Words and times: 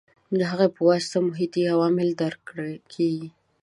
د 0.37 0.39
هغې 0.51 0.67
په 0.75 0.81
واسطه 0.89 1.17
محیطي 1.27 1.63
عوامل 1.73 2.09
درک 2.21 2.43
کېږي. 2.93 3.27